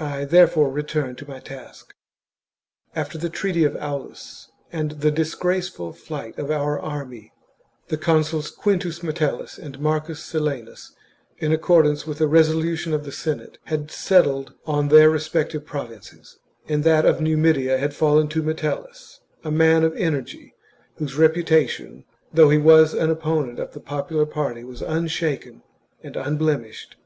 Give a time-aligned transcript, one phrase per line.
[0.00, 1.94] I therefore return to my task.
[2.96, 6.44] After the treaty of Aulus and the disgraceful flight chap.
[6.46, 7.32] of our army,
[7.86, 10.96] the consuls Quintus Metellus and Marcus Silanus,
[11.38, 16.82] in accordance with a resolution of the Senate, had settled on their respective provinces, and
[16.82, 20.56] that of Numidia had fallen to Metellus, a man of energy,
[20.96, 25.62] whose reputation, though he was an opponent of the popular party, was unshaken
[26.02, 26.96] and unblemished.